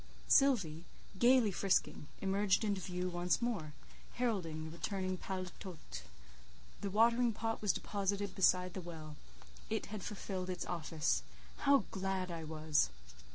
[0.27, 0.83] Sylvie,
[1.19, 3.73] gaily frisking, emerged into view once more,
[4.13, 5.77] heralding the returning paletôt;
[6.81, 9.15] the watering pot was deposited beside the well;
[9.69, 11.21] it had fulfilled its office;
[11.65, 12.89] how glad I was!